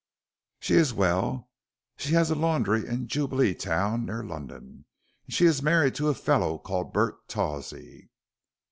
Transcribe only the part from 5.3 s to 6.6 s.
she is married to a fellow